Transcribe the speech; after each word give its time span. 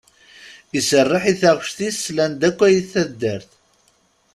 Iserreḥ 0.77 1.23
i 1.31 1.33
taɣect-is 1.41 1.97
slan-d 2.05 2.41
akk 2.49 2.59
At 2.69 2.85
taddart. 2.93 3.51